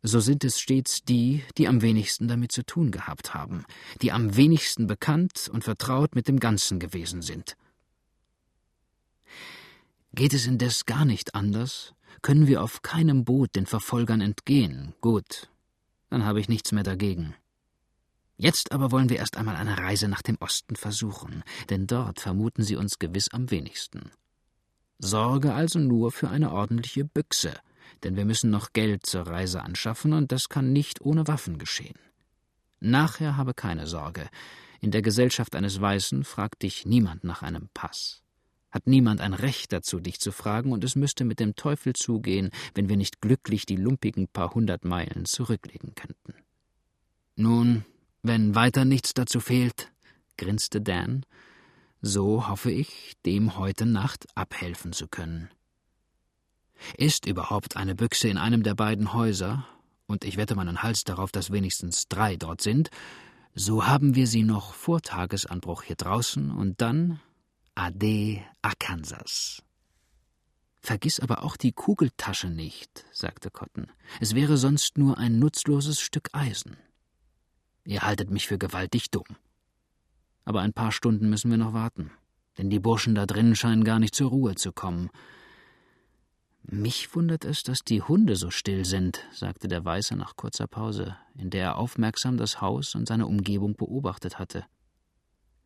so 0.03 0.19
sind 0.19 0.43
es 0.43 0.59
stets 0.59 1.03
die, 1.03 1.43
die 1.57 1.67
am 1.67 1.81
wenigsten 1.81 2.27
damit 2.27 2.51
zu 2.51 2.63
tun 2.63 2.91
gehabt 2.91 3.33
haben, 3.33 3.65
die 4.03 4.11
am 4.11 4.35
wenigsten 4.35 4.85
bekannt 4.85 5.49
und 5.51 5.63
vertraut 5.63 6.13
mit 6.13 6.27
dem 6.27 6.39
Ganzen 6.39 6.77
gewesen 6.77 7.23
sind. 7.23 7.57
Geht 10.15 10.35
es 10.35 10.45
indes 10.45 10.85
gar 10.85 11.05
nicht 11.05 11.33
anders, 11.33 11.95
können 12.21 12.45
wir 12.45 12.61
auf 12.61 12.83
keinem 12.83 13.25
Boot 13.25 13.55
den 13.55 13.65
Verfolgern 13.65 14.21
entgehen, 14.21 14.93
gut, 15.01 15.49
dann 16.09 16.23
habe 16.23 16.39
ich 16.39 16.47
nichts 16.47 16.71
mehr 16.71 16.83
dagegen. 16.83 17.33
Jetzt 18.37 18.71
aber 18.71 18.91
wollen 18.91 19.09
wir 19.09 19.17
erst 19.17 19.37
einmal 19.37 19.55
eine 19.55 19.79
Reise 19.79 20.07
nach 20.07 20.21
dem 20.21 20.37
Osten 20.39 20.75
versuchen, 20.75 21.43
denn 21.71 21.87
dort 21.87 22.19
vermuten 22.19 22.61
sie 22.61 22.75
uns 22.75 22.99
gewiss 22.99 23.29
am 23.29 23.49
wenigsten. 23.49 24.11
Sorge 24.99 25.55
also 25.55 25.79
nur 25.79 26.11
für 26.11 26.29
eine 26.29 26.51
ordentliche 26.51 27.05
Büchse, 27.05 27.53
denn 28.03 28.15
wir 28.15 28.25
müssen 28.25 28.51
noch 28.51 28.71
Geld 28.73 29.07
zur 29.07 29.25
Reise 29.25 29.63
anschaffen, 29.63 30.13
und 30.13 30.31
das 30.31 30.47
kann 30.47 30.73
nicht 30.73 31.01
ohne 31.01 31.27
Waffen 31.27 31.57
geschehen. 31.57 31.97
Nachher 32.79 33.35
habe 33.35 33.55
keine 33.55 33.87
Sorge. 33.87 34.29
In 34.79 34.91
der 34.91 35.01
Gesellschaft 35.01 35.55
eines 35.55 35.81
Weißen 35.81 36.23
fragt 36.23 36.61
dich 36.61 36.85
niemand 36.85 37.23
nach 37.23 37.41
einem 37.41 37.69
Pass. 37.73 38.22
Hat 38.73 38.87
niemand 38.87 39.21
ein 39.21 39.35
Recht 39.35 39.71
dazu, 39.71 39.99
dich 39.99 40.19
zu 40.19 40.31
fragen, 40.31 40.71
und 40.71 40.83
es 40.83 40.95
müsste 40.95 41.25
mit 41.25 41.39
dem 41.39 41.55
Teufel 41.55 41.93
zugehen, 41.93 42.49
wenn 42.73 42.89
wir 42.89 42.97
nicht 42.97 43.21
glücklich 43.21 43.67
die 43.67 43.75
lumpigen 43.75 44.27
paar 44.27 44.55
hundert 44.55 44.83
Meilen 44.83 45.25
zurücklegen 45.25 45.93
könnten. 45.93 46.33
Nun, 47.35 47.85
wenn 48.23 48.55
weiter 48.55 48.83
nichts 48.83 49.13
dazu 49.13 49.39
fehlt, 49.39 49.91
grinste 50.39 50.81
Dan, 50.81 51.23
so 52.01 52.47
hoffe 52.47 52.71
ich, 52.71 53.13
dem 53.27 53.59
heute 53.59 53.85
Nacht 53.85 54.25
abhelfen 54.33 54.91
zu 54.91 55.07
können. 55.07 55.51
Ist 56.97 57.27
überhaupt 57.27 57.77
eine 57.77 57.93
Büchse 57.93 58.27
in 58.27 58.39
einem 58.39 58.63
der 58.63 58.73
beiden 58.73 59.13
Häuser, 59.13 59.67
und 60.07 60.25
ich 60.25 60.35
wette 60.35 60.55
meinen 60.55 60.81
Hals 60.81 61.03
darauf, 61.03 61.31
dass 61.31 61.51
wenigstens 61.51 62.07
drei 62.07 62.37
dort 62.37 62.61
sind, 62.61 62.89
so 63.53 63.85
haben 63.85 64.15
wir 64.15 64.25
sie 64.25 64.41
noch 64.41 64.73
vor 64.73 64.99
Tagesanbruch 65.03 65.83
hier 65.83 65.95
draußen, 65.95 66.49
und 66.49 66.81
dann 66.81 67.19
Ade, 67.75 68.41
Arkansas. 68.61 69.63
Vergiss 70.79 71.19
aber 71.19 71.43
auch 71.43 71.57
die 71.57 71.71
Kugeltasche 71.71 72.47
nicht, 72.47 73.05
sagte 73.11 73.49
Cotton. 73.49 73.87
Es 74.19 74.35
wäre 74.35 74.57
sonst 74.57 74.99
nur 74.99 75.17
ein 75.17 75.39
nutzloses 75.39 75.99
Stück 75.99 76.29
Eisen. 76.33 76.77
Ihr 77.83 78.03
haltet 78.03 78.29
mich 78.29 78.47
für 78.47 78.59
gewaltig 78.59 79.09
dumm. 79.09 79.25
Aber 80.45 80.61
ein 80.61 80.73
paar 80.73 80.91
Stunden 80.91 81.29
müssen 81.29 81.49
wir 81.49 81.57
noch 81.57 81.73
warten, 81.73 82.11
denn 82.59 82.69
die 82.69 82.79
Burschen 82.79 83.15
da 83.15 83.25
drinnen 83.25 83.55
scheinen 83.55 83.83
gar 83.83 83.97
nicht 83.97 84.13
zur 84.13 84.29
Ruhe 84.29 84.53
zu 84.53 84.71
kommen. 84.71 85.09
Mich 86.61 87.15
wundert 87.15 87.43
es, 87.43 87.63
dass 87.63 87.83
die 87.83 88.03
Hunde 88.03 88.35
so 88.35 88.51
still 88.51 88.85
sind, 88.85 89.25
sagte 89.31 89.67
der 89.67 89.83
Weiße 89.83 90.15
nach 90.15 90.35
kurzer 90.35 90.67
Pause, 90.67 91.17
in 91.35 91.49
der 91.49 91.63
er 91.63 91.77
aufmerksam 91.77 92.37
das 92.37 92.61
Haus 92.61 92.93
und 92.93 93.07
seine 93.07 93.25
Umgebung 93.25 93.75
beobachtet 93.75 94.37
hatte. 94.37 94.63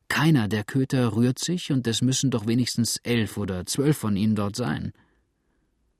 Keiner 0.09 0.47
der 0.47 0.63
Köter 0.63 1.15
rührt 1.15 1.39
sich, 1.39 1.71
und 1.71 1.85
es 1.87 2.01
müssen 2.01 2.31
doch 2.31 2.47
wenigstens 2.47 2.97
elf 3.03 3.37
oder 3.37 3.65
zwölf 3.65 3.97
von 3.97 4.15
ihnen 4.15 4.35
dort 4.35 4.55
sein. 4.55 4.93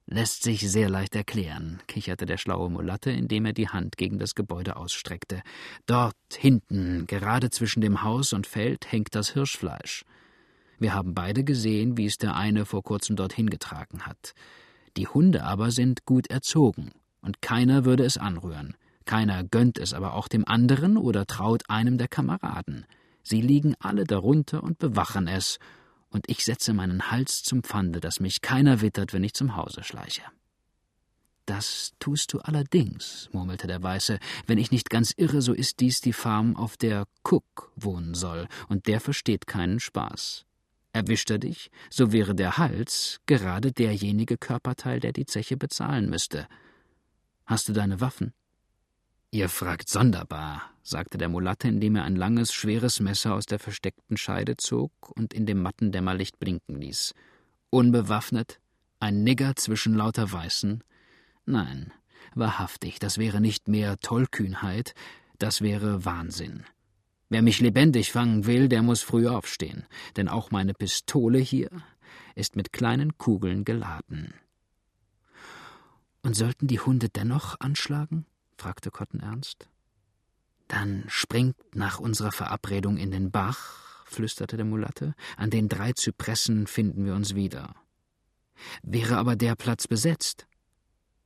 Lässt 0.09 0.43
sich 0.43 0.61
sehr 0.71 0.89
leicht 0.89 1.15
erklären, 1.15 1.81
kicherte 1.87 2.25
der 2.25 2.37
schlaue 2.37 2.69
Mulatte, 2.69 3.11
indem 3.11 3.45
er 3.45 3.51
die 3.51 3.67
Hand 3.67 3.97
gegen 3.97 4.19
das 4.19 4.35
Gebäude 4.35 4.77
ausstreckte. 4.77 5.43
Dort 5.85 6.15
hinten, 6.33 7.05
gerade 7.07 7.49
zwischen 7.49 7.81
dem 7.81 8.03
Haus 8.03 8.31
und 8.31 8.47
Feld, 8.47 8.89
hängt 8.89 9.15
das 9.15 9.31
Hirschfleisch. 9.31 10.05
Wir 10.79 10.93
haben 10.93 11.13
beide 11.13 11.43
gesehen, 11.43 11.97
wie 11.97 12.05
es 12.05 12.17
der 12.17 12.35
eine 12.35 12.65
vor 12.65 12.83
kurzem 12.83 13.17
dorthin 13.17 13.49
getragen 13.49 14.05
hat. 14.05 14.33
Die 14.95 15.07
Hunde 15.07 15.43
aber 15.43 15.71
sind 15.71 16.05
gut 16.05 16.27
erzogen, 16.27 16.91
und 17.21 17.41
keiner 17.41 17.83
würde 17.83 18.05
es 18.05 18.17
anrühren. 18.17 18.77
Keiner 19.03 19.43
gönnt 19.43 19.77
es 19.77 19.93
aber 19.93 20.13
auch 20.13 20.29
dem 20.29 20.47
anderen 20.47 20.95
oder 20.95 21.25
traut 21.25 21.69
einem 21.69 21.97
der 21.97 22.07
Kameraden. 22.07 22.85
Sie 23.27 23.41
liegen 23.41 23.75
alle 23.79 24.05
darunter 24.05 24.63
und 24.63 24.79
bewachen 24.79 25.27
es, 25.27 25.60
und 26.10 26.29
ich 26.29 26.46
setze 26.46 26.72
meinen 26.72 27.12
Hals 27.12 27.43
zum 27.43 27.62
Pfande, 27.62 28.00
dass 28.00 28.22
mich 28.22 28.39
keiner 28.39 28.79
wittert, 28.79 29.12
wenn 29.12 29.25
ich 29.25 29.34
zum 29.34 29.57
Hause 29.57 29.84
schleiche. 29.84 30.22
Das 31.46 31.91
tust 32.00 32.31
du 32.31 32.39
allerdings, 32.39 33.27
murmelte 33.34 33.67
der 33.67 33.84
Weiße. 33.84 34.19
Wenn 34.46 34.57
ich 34.57 34.72
nicht 34.72 34.89
ganz 34.89 35.13
irre, 35.17 35.41
so 35.41 35.51
ist 35.51 35.81
dies 35.81 36.00
die 36.00 36.13
Farm, 36.13 36.55
auf 36.55 36.77
der 36.77 37.05
Cook 37.25 37.74
wohnen 37.75 38.15
soll, 38.15 38.48
und 38.69 38.88
der 38.88 39.01
versteht 39.01 39.46
keinen 39.46 39.81
Spaß. 39.81 40.46
Erwischt 40.93 41.29
er 41.29 41.39
dich, 41.39 41.69
so 41.89 42.13
wäre 42.13 42.34
der 42.34 42.57
Hals 42.57 43.19
gerade 43.25 43.74
derjenige 43.74 44.38
Körperteil, 44.38 45.01
der 45.01 45.12
die 45.12 45.25
Zeche 45.25 45.57
bezahlen 45.57 46.10
müsste. 46.10 46.48
Hast 47.46 47.67
du 47.67 47.74
deine 47.74 48.00
Waffen? 48.00 48.34
Ihr 49.38 49.50
fragt 49.50 49.88
sonderbar, 49.88 50.63
sagte 50.82 51.20
der 51.20 51.29
Mulatte, 51.29 51.67
indem 51.67 51.96
er 51.96 52.06
ein 52.06 52.15
langes, 52.15 52.51
schweres 52.51 53.00
Messer 53.00 53.36
aus 53.36 53.46
der 53.46 53.60
versteckten 53.60 54.17
Scheide 54.17 54.58
zog 54.58 54.91
und 55.12 55.32
in 55.32 55.46
dem 55.46 55.62
matten 55.62 55.91
Dämmerlicht 55.91 56.39
blinken 56.39 56.82
ließ. 56.82 57.13
Unbewaffnet? 57.70 58.60
Ein 59.00 59.24
Nigger 59.24 59.56
zwischen 59.56 59.94
lauter 59.94 60.32
Weißen? 60.32 60.84
Nein, 61.46 61.94
wahrhaftig, 62.34 62.98
das 62.98 63.20
wäre 63.20 63.39
nicht 63.39 63.67
mehr 63.67 64.00
Tollkühnheit, 64.00 64.96
das 65.38 65.62
wäre 65.62 66.03
Wahnsinn. 66.03 66.63
Wer 67.29 67.44
mich 67.44 67.60
lebendig 67.60 68.12
fangen 68.12 68.48
will, 68.48 68.67
der 68.67 68.82
muss 68.82 69.03
früh 69.03 69.27
aufstehen, 69.27 69.86
denn 70.15 70.29
auch 70.29 70.50
meine 70.50 70.74
Pistole 70.74 71.38
hier 71.38 71.70
ist 72.34 72.56
mit 72.56 72.74
kleinen 72.74 73.20
Kugeln 73.20 73.65
geladen. 73.65 74.34
Und 76.24 76.36
sollten 76.36 76.65
die 76.65 76.79
Hunde 76.79 77.10
dennoch 77.10 77.60
anschlagen? 77.60 78.25
Fragte 78.57 78.91
Cotton 78.91 79.19
ernst. 79.19 79.69
Dann 80.67 81.05
springt 81.07 81.55
nach 81.73 81.99
unserer 81.99 82.31
Verabredung 82.31 82.97
in 82.97 83.11
den 83.11 83.31
Bach, 83.31 84.03
flüsterte 84.05 84.57
der 84.57 84.65
Mulatte. 84.65 85.15
An 85.37 85.49
den 85.49 85.69
drei 85.69 85.93
Zypressen 85.93 86.67
finden 86.67 87.05
wir 87.05 87.13
uns 87.13 87.35
wieder. 87.35 87.75
Wäre 88.81 89.17
aber 89.17 89.35
der 89.35 89.55
Platz 89.55 89.87
besetzt? 89.87 90.47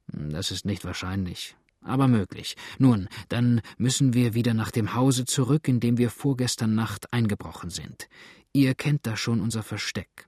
Das 0.08 0.52
ist 0.52 0.66
nicht 0.66 0.84
wahrscheinlich, 0.84 1.56
aber 1.82 2.08
möglich. 2.08 2.58
Nun, 2.78 3.08
dann 3.30 3.62
müssen 3.78 4.14
wir 4.14 4.34
wieder 4.34 4.54
nach 4.54 4.72
dem 4.72 4.94
Hause 4.94 5.26
zurück, 5.26 5.68
in 5.68 5.80
dem 5.80 5.98
wir 5.98 6.10
vorgestern 6.10 6.76
Nacht 6.76 7.14
eingebrochen 7.14 7.70
sind. 7.70 8.10
Ihr 8.54 8.76
kennt 8.76 9.08
da 9.08 9.16
schon 9.16 9.40
unser 9.40 9.64
Versteck. 9.64 10.28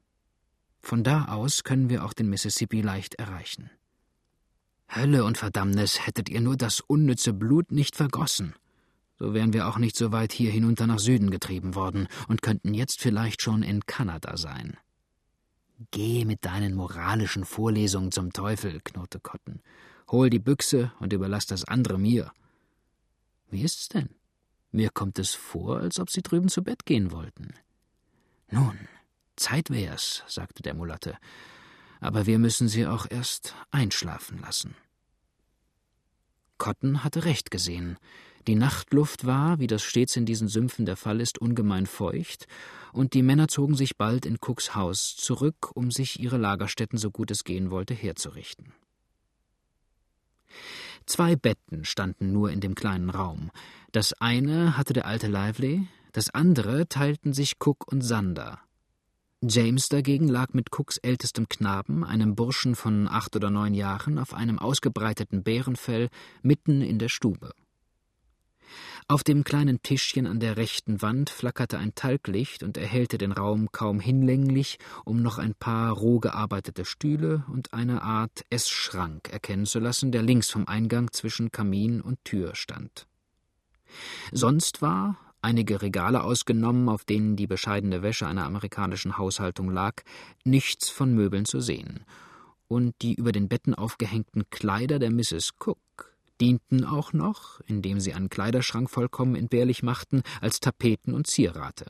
Von 0.82 1.04
da 1.04 1.26
aus 1.26 1.64
können 1.64 1.90
wir 1.90 2.06
auch 2.06 2.14
den 2.14 2.30
Mississippi 2.30 2.82
leicht 2.82 3.16
erreichen. 3.16 3.70
Hölle 4.88 5.24
und 5.24 5.38
Verdammnis, 5.38 6.06
hättet 6.06 6.30
ihr 6.30 6.42
nur 6.42 6.58
das 6.58 6.80
unnütze 6.80 7.34
Blut 7.34 7.72
nicht 7.72 7.96
vergossen. 7.96 8.56
So 9.18 9.34
wären 9.34 9.54
wir 9.54 9.68
auch 9.68 9.78
nicht 9.78 9.96
so 9.96 10.12
weit 10.12 10.34
hier 10.34 10.52
hinunter 10.52 10.88
nach 10.88 11.00
Süden 11.00 11.32
getrieben 11.32 11.76
worden 11.76 12.08
und 12.28 12.42
könnten 12.42 12.74
jetzt 12.74 13.02
vielleicht 13.02 13.42
schon 13.42 13.64
in 13.64 13.86
Kanada 13.86 14.38
sein. 14.38 14.78
Geh 15.92 16.26
mit 16.26 16.46
deinen 16.46 16.74
moralischen 16.76 17.46
Vorlesungen 17.46 18.12
zum 18.12 18.34
Teufel, 18.34 18.82
knurrte 18.84 19.20
Cotton. 19.20 19.62
Hol 20.10 20.30
die 20.30 20.40
Büchse 20.40 20.92
und 21.00 21.14
überlass 21.14 21.46
das 21.46 21.66
andere 21.66 21.98
mir. 21.98 22.32
Wie 23.50 23.62
ist's 23.62 23.88
denn? 23.90 24.10
Mir 24.72 24.90
kommt 24.90 25.20
es 25.20 25.34
vor, 25.34 25.80
als 25.80 26.00
ob 26.00 26.10
Sie 26.10 26.22
drüben 26.22 26.50
zu 26.50 26.64
Bett 26.64 26.86
gehen 26.86 27.12
wollten. 27.12 27.54
Nun, 28.50 28.78
Zeit 29.36 29.70
wär's, 29.70 30.24
sagte 30.28 30.64
der 30.64 30.74
Mulatte, 30.74 31.18
aber 32.04 32.26
wir 32.26 32.38
müssen 32.38 32.68
Sie 32.68 32.86
auch 32.86 33.08
erst 33.10 33.56
einschlafen 33.72 34.40
lassen. 34.40 34.76
Cotton 36.58 37.04
hatte 37.04 37.26
recht 37.26 37.50
gesehen. 37.50 37.98
Die 38.46 38.56
Nachtluft 38.56 39.26
war, 39.26 39.60
wie 39.60 39.68
das 39.68 39.84
stets 39.84 40.18
in 40.18 40.26
diesen 40.26 40.50
Sümpfen 40.50 40.86
der 40.86 40.98
Fall 40.98 41.22
ist, 41.22 41.40
ungemein 41.40 41.88
feucht, 41.88 42.48
und 42.92 43.14
die 43.14 43.24
Männer 43.24 43.48
zogen 43.48 43.76
sich 43.76 43.96
bald 43.96 44.26
in 44.26 44.38
Cooks 44.40 44.76
Haus 44.76 45.16
zurück, 45.16 45.72
um 45.76 45.92
sich 45.92 46.20
ihre 46.20 46.38
Lagerstätten, 46.38 47.00
so 47.00 47.10
gut 47.10 47.32
es 47.32 47.46
gehen 47.46 47.72
wollte, 47.72 47.94
herzurichten. 47.94 48.74
Zwei 51.06 51.36
Betten 51.36 51.86
standen 51.86 52.32
nur 52.32 52.52
in 52.52 52.60
dem 52.60 52.76
kleinen 52.76 53.10
Raum. 53.10 53.50
Das 53.92 54.14
eine 54.14 54.78
hatte 54.78 54.94
der 54.94 55.06
alte 55.06 55.28
Lively, 55.28 55.88
das 56.12 56.30
andere 56.30 56.88
teilten 56.88 57.34
sich 57.34 57.56
Cook 57.60 57.92
und 57.92 58.02
Sander. 58.02 58.60
James 59.46 59.90
dagegen 59.90 60.30
lag 60.30 60.54
mit 60.54 60.72
Cooks 60.72 60.98
ältestem 61.00 61.50
Knaben, 61.50 62.06
einem 62.06 62.34
Burschen 62.34 62.76
von 62.76 63.10
acht 63.10 63.36
oder 63.36 63.50
neun 63.50 63.74
Jahren, 63.74 64.18
auf 64.18 64.34
einem 64.34 64.58
ausgebreiteten 64.58 65.44
Bärenfell 65.44 66.08
mitten 66.42 66.82
in 66.82 66.98
der 66.98 67.10
Stube. 67.10 67.52
Auf 69.10 69.22
dem 69.26 69.44
kleinen 69.44 69.82
Tischchen 69.82 70.28
an 70.28 70.40
der 70.40 70.56
rechten 70.56 71.02
Wand 71.02 71.30
flackerte 71.30 71.78
ein 71.78 71.94
Talglicht 71.94 72.64
und 72.64 72.78
erhellte 72.78 73.18
den 73.18 73.34
Raum 73.34 73.70
kaum 73.74 74.00
hinlänglich, 74.00 74.80
um 75.04 75.22
noch 75.22 75.40
ein 75.40 75.56
paar 75.56 75.92
roh 75.92 76.22
gearbeitete 76.22 76.86
Stühle 76.86 77.44
und 77.52 77.74
eine 77.74 78.02
Art 78.02 78.46
Essschrank 78.50 79.28
erkennen 79.30 79.66
zu 79.66 79.80
lassen, 79.80 80.14
der 80.14 80.22
links 80.22 80.50
vom 80.52 80.70
Eingang 80.70 81.12
zwischen 81.12 81.52
Kamin 81.52 82.00
und 82.00 82.24
Tür 82.24 82.56
stand. 82.56 83.08
Sonst 84.32 84.82
war, 84.82 85.18
einige 85.44 85.82
Regale 85.82 86.24
ausgenommen, 86.24 86.90
auf 86.90 87.06
denen 87.06 87.36
die 87.36 87.48
bescheidene 87.48 88.02
Wäsche 88.02 88.28
einer 88.28 88.46
amerikanischen 88.46 89.18
Haushaltung 89.18 89.70
lag, 89.70 90.04
nichts 90.44 90.90
von 90.90 91.14
Möbeln 91.14 91.46
zu 91.46 91.60
sehen, 91.60 92.06
und 92.68 92.96
die 93.02 93.14
über 93.14 93.32
den 93.32 93.50
Betten 93.50 93.76
aufgehängten 93.76 94.50
Kleider 94.50 95.00
der 95.00 95.12
Mrs. 95.12 95.54
Cook 95.60 95.78
dienten 96.42 96.84
auch 96.84 97.14
noch, 97.14 97.62
indem 97.68 98.00
sie 98.00 98.14
einen 98.14 98.30
Kleiderschrank 98.30 98.90
vollkommen 98.90 99.36
entbehrlich 99.36 99.84
machten, 99.84 100.24
als 100.42 100.60
Tapeten 100.60 101.14
und 101.14 101.28
Zierrate. 101.28 101.86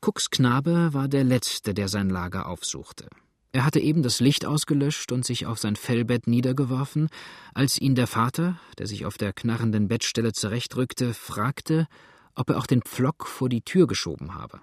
Cooks 0.00 0.30
Knabe 0.30 0.90
war 0.92 1.08
der 1.08 1.24
Letzte, 1.24 1.74
der 1.74 1.88
sein 1.88 2.08
Lager 2.08 2.48
aufsuchte. 2.48 3.08
Er 3.56 3.64
hatte 3.64 3.80
eben 3.80 4.02
das 4.02 4.20
Licht 4.20 4.44
ausgelöscht 4.44 5.12
und 5.12 5.24
sich 5.24 5.46
auf 5.46 5.58
sein 5.58 5.76
Fellbett 5.76 6.26
niedergeworfen, 6.26 7.08
als 7.54 7.80
ihn 7.80 7.94
der 7.94 8.06
Vater, 8.06 8.60
der 8.76 8.86
sich 8.86 9.06
auf 9.06 9.16
der 9.16 9.32
knarrenden 9.32 9.88
Bettstelle 9.88 10.34
zurechtrückte, 10.34 11.14
fragte, 11.14 11.86
ob 12.34 12.50
er 12.50 12.58
auch 12.58 12.66
den 12.66 12.82
Pflock 12.82 13.26
vor 13.26 13.48
die 13.48 13.62
Tür 13.62 13.86
geschoben 13.86 14.34
habe. 14.34 14.60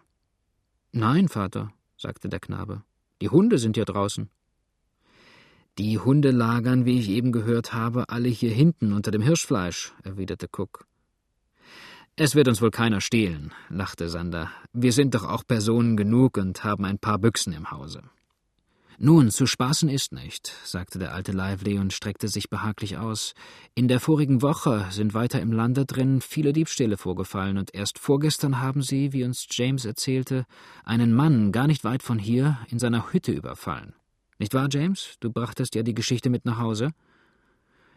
Nein, 0.91 1.27
Vater, 1.27 1.73
sagte 1.97 2.29
der 2.29 2.39
Knabe, 2.39 2.83
die 3.19 3.29
Hunde 3.29 3.57
sind 3.57 3.77
ja 3.77 3.83
draußen. 3.83 4.29
Die 5.79 5.97
Hunde 5.97 6.29
lagern, 6.29 6.85
wie 6.85 6.99
ich 6.99 7.09
eben 7.09 7.31
gehört 7.31 7.73
habe, 7.73 8.09
alle 8.09 8.29
hier 8.29 8.51
hinten 8.51 8.93
unter 8.93 9.09
dem 9.09 9.23
Hirschfleisch, 9.23 9.91
erwiderte 10.03 10.47
Cook. 10.55 10.85
Es 12.15 12.35
wird 12.35 12.47
uns 12.47 12.61
wohl 12.61 12.69
keiner 12.69 13.01
stehlen, 13.01 13.53
lachte 13.69 14.07
Sander. 14.07 14.51
Wir 14.71 14.93
sind 14.93 15.15
doch 15.15 15.23
auch 15.23 15.47
Personen 15.47 15.97
genug 15.97 16.37
und 16.37 16.63
haben 16.63 16.85
ein 16.85 16.99
paar 16.99 17.17
Büchsen 17.17 17.53
im 17.53 17.71
Hause. 17.71 18.03
Nun, 18.99 19.31
zu 19.31 19.47
spaßen 19.47 19.89
ist 19.89 20.13
nicht, 20.13 20.53
sagte 20.63 20.99
der 20.99 21.13
alte 21.13 21.31
Lively 21.31 21.79
und 21.79 21.93
streckte 21.93 22.27
sich 22.27 22.49
behaglich 22.49 22.97
aus. 22.97 23.33
In 23.75 23.87
der 23.87 23.99
vorigen 23.99 24.41
Woche 24.41 24.85
sind 24.91 25.13
weiter 25.13 25.41
im 25.41 25.51
Lande 25.51 25.85
drin 25.85 26.21
viele 26.21 26.53
Diebstähle 26.53 26.97
vorgefallen, 26.97 27.57
und 27.57 27.73
erst 27.73 27.97
vorgestern 27.99 28.59
haben 28.59 28.81
sie, 28.81 29.11
wie 29.11 29.23
uns 29.23 29.47
James 29.49 29.85
erzählte, 29.85 30.45
einen 30.83 31.13
Mann 31.13 31.51
gar 31.51 31.67
nicht 31.67 31.83
weit 31.83 32.03
von 32.03 32.19
hier 32.19 32.59
in 32.69 32.79
seiner 32.79 33.11
Hütte 33.11 33.31
überfallen. 33.31 33.93
Nicht 34.37 34.53
wahr, 34.53 34.67
James? 34.71 35.15
Du 35.19 35.31
brachtest 35.31 35.75
ja 35.75 35.83
die 35.83 35.95
Geschichte 35.95 36.29
mit 36.29 36.45
nach 36.45 36.59
Hause? 36.59 36.91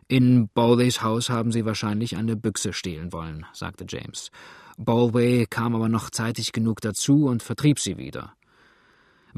In 0.09 0.49
Bowleys 0.55 1.03
Haus 1.03 1.31
haben 1.31 1.51
sie 1.51 1.65
wahrscheinlich 1.65 2.17
eine 2.17 2.37
Büchse 2.37 2.73
stehlen 2.73 3.13
wollen, 3.13 3.45
sagte 3.53 3.87
James. 3.89 4.31
Baldway 4.79 5.47
kam 5.47 5.75
aber 5.75 5.89
noch 5.89 6.11
zeitig 6.11 6.53
genug 6.53 6.81
dazu 6.81 7.27
und 7.27 7.43
vertrieb 7.43 7.81
sie 7.81 7.97
wieder. 7.97 8.36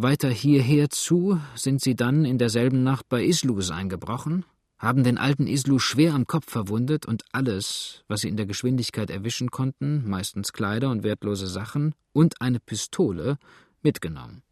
Weiter 0.01 0.31
hierher 0.31 0.91
zu 0.91 1.41
sind 1.57 1.81
sie 1.81 1.97
dann 1.97 2.25
in 2.25 2.39
derselben 2.39 2.85
Nacht 2.85 3.09
bei 3.09 3.25
Islus 3.25 3.73
eingebrochen, 3.73 4.45
haben 4.79 5.03
den 5.03 5.19
alten 5.19 5.49
Islu 5.49 5.81
schwer 5.81 6.15
am 6.15 6.25
Kopf 6.25 6.49
verwundet 6.49 7.05
und 7.05 7.25
alles, 7.33 8.05
was 8.07 8.21
sie 8.21 8.29
in 8.29 8.37
der 8.37 8.47
Geschwindigkeit 8.47 9.11
erwischen 9.11 9.51
konnten, 9.51 10.09
meistens 10.09 10.53
Kleider 10.53 10.91
und 10.91 11.03
wertlose 11.03 11.49
Sachen 11.49 11.97
und 12.13 12.41
eine 12.41 12.61
Pistole, 12.61 13.39
mitgenommen. 13.83 14.43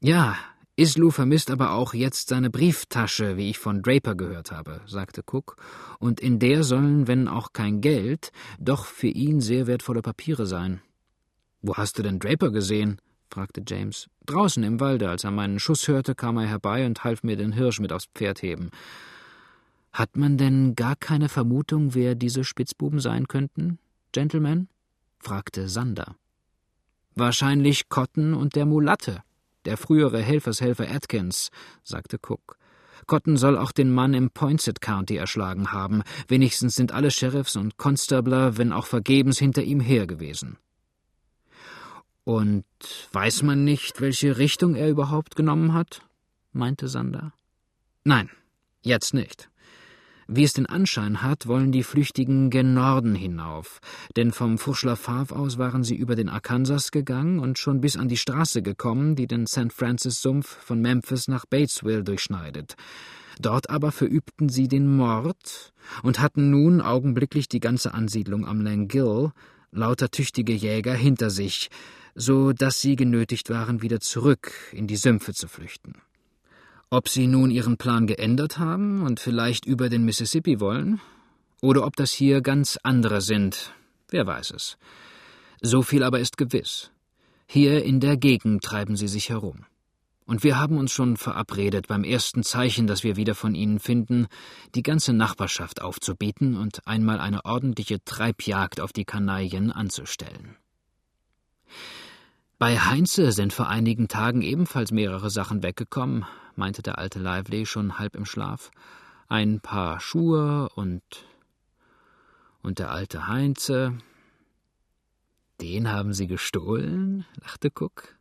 Ja, 0.00 0.36
Islu 0.76 1.10
vermisst 1.10 1.50
aber 1.50 1.72
auch 1.72 1.92
jetzt 1.92 2.28
seine 2.28 2.48
Brieftasche, 2.48 3.36
wie 3.36 3.50
ich 3.50 3.58
von 3.58 3.82
Draper 3.82 4.14
gehört 4.14 4.52
habe, 4.52 4.82
sagte 4.86 5.22
Cook, 5.28 5.56
und 5.98 6.20
in 6.20 6.38
der 6.38 6.62
sollen, 6.62 7.08
wenn 7.08 7.26
auch 7.26 7.52
kein 7.52 7.80
Geld, 7.80 8.30
doch 8.60 8.84
für 8.84 9.08
ihn 9.08 9.40
sehr 9.40 9.66
wertvolle 9.66 10.00
Papiere 10.00 10.46
sein. 10.46 10.80
Wo 11.60 11.74
hast 11.74 11.98
du 11.98 12.04
denn 12.04 12.20
Draper 12.20 12.52
gesehen? 12.52 13.00
Fragte 13.30 13.62
James. 13.66 14.08
Draußen 14.26 14.62
im 14.62 14.80
Walde, 14.80 15.08
als 15.08 15.24
er 15.24 15.30
meinen 15.30 15.60
Schuss 15.60 15.88
hörte, 15.88 16.14
kam 16.14 16.36
er 16.36 16.46
herbei 16.46 16.84
und 16.86 17.04
half 17.04 17.22
mir 17.22 17.36
den 17.36 17.52
Hirsch 17.52 17.80
mit 17.80 17.92
aufs 17.92 18.08
Pferd 18.14 18.42
heben. 18.42 18.70
Hat 19.92 20.16
man 20.16 20.36
denn 20.36 20.74
gar 20.74 20.96
keine 20.96 21.28
Vermutung, 21.28 21.94
wer 21.94 22.14
diese 22.14 22.44
Spitzbuben 22.44 23.00
sein 23.00 23.28
könnten, 23.28 23.78
Gentlemen? 24.12 24.68
fragte 25.18 25.68
Sander. 25.68 26.16
Wahrscheinlich 27.14 27.88
Cotton 27.88 28.34
und 28.34 28.54
der 28.56 28.66
Mulatte, 28.66 29.22
der 29.64 29.76
frühere 29.76 30.20
Helfershelfer 30.20 30.88
Atkins, 30.90 31.50
sagte 31.82 32.16
Cook. 32.16 32.56
Cotton 33.06 33.36
soll 33.36 33.58
auch 33.58 33.72
den 33.72 33.90
Mann 33.90 34.14
im 34.14 34.30
Poinsett 34.30 34.80
County 34.80 35.16
erschlagen 35.16 35.72
haben. 35.72 36.02
Wenigstens 36.28 36.76
sind 36.76 36.92
alle 36.92 37.10
Sheriffs 37.10 37.56
und 37.56 37.76
Constabler, 37.76 38.56
wenn 38.56 38.72
auch 38.72 38.86
vergebens, 38.86 39.38
hinter 39.38 39.62
ihm 39.62 39.80
her 39.80 40.06
gewesen. 40.06 40.58
Und 42.24 42.64
weiß 43.12 43.42
man 43.42 43.64
nicht, 43.64 44.00
welche 44.00 44.38
Richtung 44.38 44.74
er 44.74 44.88
überhaupt 44.88 45.36
genommen 45.36 45.74
hat? 45.74 46.02
meinte 46.52 46.88
Sander. 46.88 47.32
Nein, 48.04 48.30
jetzt 48.82 49.14
nicht. 49.14 49.50
Wie 50.32 50.44
es 50.44 50.52
den 50.52 50.66
Anschein 50.66 51.22
hat, 51.22 51.48
wollen 51.48 51.72
die 51.72 51.82
Flüchtigen 51.82 52.50
gen 52.50 52.72
Norden 52.72 53.16
hinauf, 53.16 53.80
denn 54.16 54.30
vom 54.30 54.58
Furschler 54.58 54.94
Fav 54.94 55.32
aus 55.32 55.58
waren 55.58 55.82
sie 55.82 55.96
über 55.96 56.14
den 56.14 56.28
Arkansas 56.28 56.92
gegangen 56.92 57.40
und 57.40 57.58
schon 57.58 57.80
bis 57.80 57.96
an 57.96 58.06
die 58.06 58.16
Straße 58.16 58.62
gekommen, 58.62 59.16
die 59.16 59.26
den 59.26 59.48
St. 59.48 59.72
Francis-Sumpf 59.72 60.46
von 60.46 60.80
Memphis 60.80 61.26
nach 61.26 61.46
Batesville 61.46 62.04
durchschneidet. 62.04 62.76
Dort 63.40 63.70
aber 63.70 63.90
verübten 63.90 64.48
sie 64.48 64.68
den 64.68 64.94
Mord 64.94 65.72
und 66.04 66.20
hatten 66.20 66.50
nun 66.50 66.80
augenblicklich 66.80 67.48
die 67.48 67.58
ganze 67.58 67.92
Ansiedlung 67.92 68.46
am 68.46 68.60
Langill, 68.60 69.32
lauter 69.72 70.12
tüchtige 70.12 70.52
Jäger, 70.52 70.94
hinter 70.94 71.30
sich, 71.30 71.70
so 72.20 72.52
dass 72.52 72.82
sie 72.82 72.96
genötigt 72.96 73.48
waren, 73.48 73.80
wieder 73.80 73.98
zurück 73.98 74.52
in 74.72 74.86
die 74.86 74.96
Sümpfe 74.96 75.32
zu 75.32 75.48
flüchten. 75.48 75.94
Ob 76.90 77.08
sie 77.08 77.26
nun 77.26 77.50
ihren 77.50 77.78
Plan 77.78 78.06
geändert 78.06 78.58
haben 78.58 79.02
und 79.02 79.20
vielleicht 79.20 79.64
über 79.64 79.88
den 79.88 80.04
Mississippi 80.04 80.60
wollen, 80.60 81.00
oder 81.62 81.86
ob 81.86 81.96
das 81.96 82.10
hier 82.10 82.42
ganz 82.42 82.78
andere 82.82 83.22
sind, 83.22 83.72
wer 84.10 84.26
weiß 84.26 84.50
es. 84.50 84.76
So 85.62 85.82
viel 85.82 86.02
aber 86.02 86.20
ist 86.20 86.36
gewiss. 86.36 86.90
Hier 87.46 87.84
in 87.84 88.00
der 88.00 88.18
Gegend 88.18 88.62
treiben 88.62 88.96
sie 88.96 89.08
sich 89.08 89.30
herum. 89.30 89.64
Und 90.26 90.44
wir 90.44 90.58
haben 90.58 90.76
uns 90.76 90.92
schon 90.92 91.16
verabredet, 91.16 91.88
beim 91.88 92.04
ersten 92.04 92.42
Zeichen, 92.42 92.86
das 92.86 93.02
wir 93.02 93.16
wieder 93.16 93.34
von 93.34 93.54
ihnen 93.54 93.80
finden, 93.80 94.26
die 94.74 94.82
ganze 94.82 95.12
Nachbarschaft 95.14 95.80
aufzubieten 95.80 96.56
und 96.56 96.86
einmal 96.86 97.18
eine 97.18 97.44
ordentliche 97.46 98.04
Treibjagd 98.04 98.80
auf 98.80 98.92
die 98.92 99.04
Kanaillen 99.04 99.72
anzustellen. 99.72 100.56
Bei 102.60 102.78
Heinze 102.78 103.32
sind 103.32 103.54
vor 103.54 103.70
einigen 103.70 104.06
Tagen 104.06 104.42
ebenfalls 104.42 104.92
mehrere 104.92 105.30
Sachen 105.30 105.62
weggekommen, 105.62 106.26
meinte 106.56 106.82
der 106.82 106.98
alte 106.98 107.18
Lively 107.18 107.64
schon 107.64 107.98
halb 107.98 108.14
im 108.14 108.26
Schlaf. 108.26 108.70
Ein 109.28 109.60
paar 109.60 109.98
Schuhe 109.98 110.68
und. 110.74 111.00
und 112.60 112.78
der 112.78 112.90
alte 112.90 113.28
Heinze. 113.28 113.96
Den 115.62 115.90
haben 115.90 116.12
Sie 116.12 116.26
gestohlen? 116.26 117.24
lachte 117.40 117.68
Cook. 117.68 118.18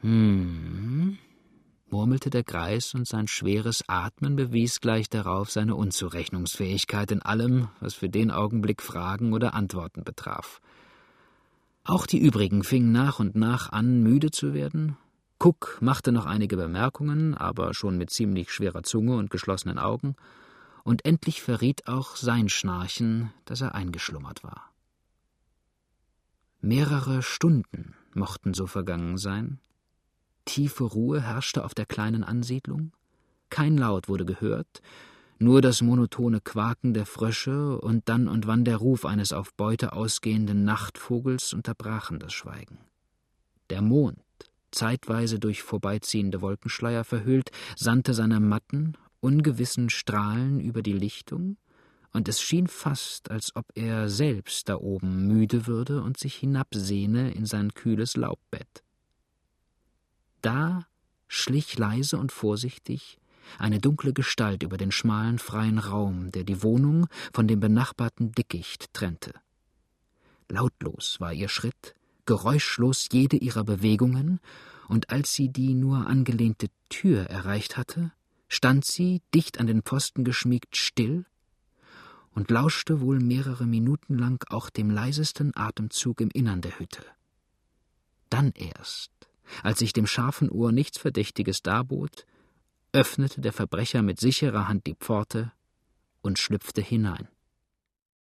Hm, 0.00 1.16
murmelte 1.90 2.30
der 2.30 2.42
Greis, 2.42 2.92
und 2.92 3.06
sein 3.06 3.28
schweres 3.28 3.84
Atmen 3.86 4.34
bewies 4.34 4.80
gleich 4.80 5.08
darauf 5.08 5.52
seine 5.52 5.76
Unzurechnungsfähigkeit 5.76 7.12
in 7.12 7.22
allem, 7.22 7.68
was 7.78 7.94
für 7.94 8.08
den 8.08 8.32
Augenblick 8.32 8.82
Fragen 8.82 9.32
oder 9.32 9.54
Antworten 9.54 10.02
betraf. 10.02 10.60
Auch 11.84 12.06
die 12.06 12.18
übrigen 12.18 12.64
fingen 12.64 12.92
nach 12.92 13.20
und 13.20 13.36
nach 13.36 13.70
an, 13.70 14.02
müde 14.02 14.30
zu 14.30 14.54
werden. 14.54 14.96
Cook 15.38 15.78
machte 15.82 16.12
noch 16.12 16.24
einige 16.24 16.56
Bemerkungen, 16.56 17.34
aber 17.34 17.74
schon 17.74 17.98
mit 17.98 18.08
ziemlich 18.08 18.50
schwerer 18.50 18.82
Zunge 18.82 19.16
und 19.16 19.30
geschlossenen 19.30 19.78
Augen, 19.78 20.16
und 20.82 21.04
endlich 21.04 21.42
verriet 21.42 21.86
auch 21.86 22.16
sein 22.16 22.48
Schnarchen, 22.48 23.30
dass 23.44 23.60
er 23.60 23.74
eingeschlummert 23.74 24.42
war. 24.42 24.70
Mehrere 26.60 27.22
Stunden 27.22 27.94
mochten 28.14 28.54
so 28.54 28.66
vergangen 28.66 29.18
sein. 29.18 29.60
Tiefe 30.46 30.84
Ruhe 30.84 31.20
herrschte 31.20 31.64
auf 31.64 31.74
der 31.74 31.86
kleinen 31.86 32.24
Ansiedlung. 32.24 32.92
Kein 33.50 33.76
Laut 33.76 34.08
wurde 34.08 34.24
gehört, 34.24 34.80
nur 35.38 35.60
das 35.60 35.82
monotone 35.82 36.40
Quaken 36.40 36.94
der 36.94 37.06
Frösche 37.06 37.78
und 37.80 38.08
dann 38.08 38.28
und 38.28 38.46
wann 38.46 38.64
der 38.64 38.76
Ruf 38.76 39.04
eines 39.04 39.32
auf 39.32 39.54
Beute 39.54 39.92
ausgehenden 39.92 40.64
Nachtvogels 40.64 41.52
unterbrachen 41.52 42.18
das 42.18 42.32
Schweigen. 42.32 42.78
Der 43.70 43.82
Mond, 43.82 44.18
zeitweise 44.70 45.38
durch 45.38 45.62
vorbeiziehende 45.62 46.40
Wolkenschleier 46.40 47.04
verhüllt, 47.04 47.50
sandte 47.76 48.14
seine 48.14 48.40
matten, 48.40 48.96
ungewissen 49.20 49.90
Strahlen 49.90 50.60
über 50.60 50.82
die 50.82 50.92
Lichtung, 50.92 51.56
und 52.12 52.28
es 52.28 52.40
schien 52.40 52.68
fast, 52.68 53.32
als 53.32 53.56
ob 53.56 53.66
er 53.74 54.08
selbst 54.08 54.68
da 54.68 54.76
oben 54.76 55.26
müde 55.26 55.66
würde 55.66 56.00
und 56.00 56.16
sich 56.16 56.36
hinabsehne 56.36 57.32
in 57.32 57.44
sein 57.44 57.74
kühles 57.74 58.16
Laubbett. 58.16 58.84
Da 60.40 60.86
schlich 61.26 61.76
leise 61.76 62.16
und 62.16 62.30
vorsichtig 62.30 63.18
eine 63.58 63.78
dunkle 63.78 64.12
Gestalt 64.12 64.62
über 64.62 64.76
den 64.76 64.90
schmalen 64.90 65.38
freien 65.38 65.78
Raum, 65.78 66.30
der 66.32 66.44
die 66.44 66.62
Wohnung 66.62 67.06
von 67.32 67.46
dem 67.46 67.60
benachbarten 67.60 68.32
Dickicht 68.32 68.92
trennte. 68.92 69.32
Lautlos 70.48 71.20
war 71.20 71.32
ihr 71.32 71.48
Schritt, 71.48 71.94
geräuschlos 72.26 73.08
jede 73.12 73.36
ihrer 73.36 73.64
Bewegungen, 73.64 74.40
und 74.88 75.10
als 75.10 75.32
sie 75.32 75.48
die 75.48 75.74
nur 75.74 76.06
angelehnte 76.06 76.68
Tür 76.90 77.24
erreicht 77.24 77.76
hatte, 77.76 78.12
stand 78.48 78.84
sie, 78.84 79.22
dicht 79.34 79.58
an 79.58 79.66
den 79.66 79.82
Pfosten 79.82 80.24
geschmiegt, 80.24 80.76
still 80.76 81.24
und 82.34 82.50
lauschte 82.50 83.00
wohl 83.00 83.20
mehrere 83.20 83.66
Minuten 83.66 84.18
lang 84.18 84.44
auch 84.50 84.68
dem 84.68 84.90
leisesten 84.90 85.56
Atemzug 85.56 86.20
im 86.20 86.30
Innern 86.30 86.60
der 86.60 86.78
Hütte. 86.78 87.04
Dann 88.28 88.52
erst, 88.52 89.12
als 89.62 89.78
sich 89.78 89.92
dem 89.92 90.06
scharfen 90.06 90.50
Ohr 90.50 90.72
nichts 90.72 90.98
Verdächtiges 90.98 91.62
darbot, 91.62 92.26
öffnete 92.94 93.40
der 93.40 93.52
Verbrecher 93.52 94.02
mit 94.02 94.20
sicherer 94.20 94.68
Hand 94.68 94.86
die 94.86 94.94
Pforte 94.94 95.52
und 96.22 96.38
schlüpfte 96.38 96.80
hinein. 96.80 97.28